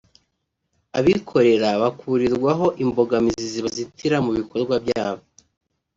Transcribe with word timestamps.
abikorera 0.97 1.69
bakurirwaho 1.81 2.67
imbogamizi 2.83 3.45
zibazitira 3.53 4.17
mu 4.25 4.31
bikorwa 4.37 4.75
byabo 4.85 5.23